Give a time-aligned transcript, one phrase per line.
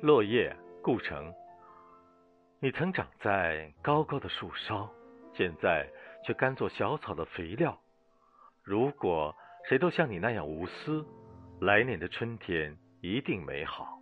[0.00, 1.34] 落叶故城。
[2.60, 4.88] 你曾长在高高的树梢
[5.34, 5.88] 现在
[6.24, 7.76] 却甘做小草的肥料。
[8.62, 9.34] 如果
[9.68, 11.04] 谁都像你那样无私
[11.60, 13.98] 来年的春天一定美好。